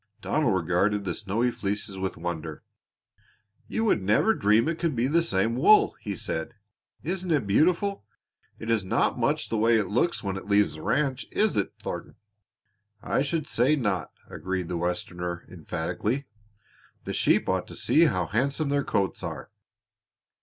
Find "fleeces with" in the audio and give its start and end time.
1.51-2.17